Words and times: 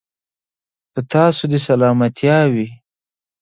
په 0.93 0.99
تاسو 1.13 1.43
دې 1.51 1.59
سلامتيا 1.67 2.39
وي. 2.53 2.67